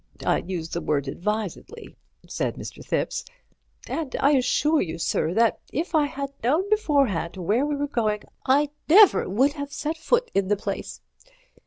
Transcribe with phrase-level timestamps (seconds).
[0.25, 1.95] I use the word advisedly,"
[2.27, 2.83] said Mr.
[2.83, 3.23] Thipps,
[3.87, 8.23] "and I assure you, sir, that if I had known beforehand where we were going
[8.43, 11.01] I never would have set foot in the place.